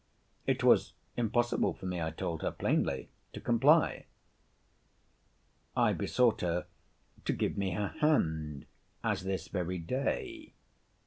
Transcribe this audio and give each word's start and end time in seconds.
It 0.47 0.63
was 0.63 0.93
impossible 1.15 1.75
for 1.75 1.85
me, 1.85 2.01
I 2.01 2.09
told 2.09 2.41
her 2.41 2.49
plainly, 2.51 3.09
to 3.33 3.39
comply. 3.39 4.07
I 5.77 5.93
besought 5.93 6.41
her 6.41 6.65
to 7.23 7.33
give 7.33 7.55
me 7.55 7.73
her 7.73 7.89
hand 7.99 8.65
as 9.03 9.21
this 9.25 9.47
very 9.47 9.77
day. 9.77 10.53